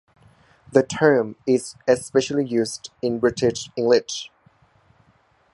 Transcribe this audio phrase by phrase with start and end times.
[0.71, 4.31] The term is especially used in British English.